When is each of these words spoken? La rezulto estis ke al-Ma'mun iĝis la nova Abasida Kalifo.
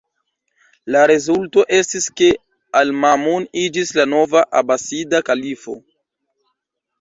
La 0.93 1.01
rezulto 1.11 1.65
estis 1.79 2.07
ke 2.21 2.29
al-Ma'mun 2.79 3.45
iĝis 3.65 3.93
la 3.99 4.07
nova 4.15 4.43
Abasida 4.63 5.21
Kalifo. 5.29 5.77